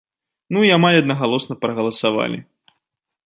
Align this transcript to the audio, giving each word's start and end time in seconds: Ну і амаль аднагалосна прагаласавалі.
Ну 0.55 0.63
і 0.69 0.71
амаль 0.77 0.97
аднагалосна 1.01 1.55
прагаласавалі. 1.65 2.39